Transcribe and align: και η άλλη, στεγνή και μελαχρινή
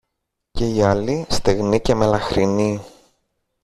και 0.51 0.65
η 0.67 0.81
άλλη, 0.81 1.25
στεγνή 1.29 1.81
και 1.81 1.95
μελαχρινή 1.95 2.81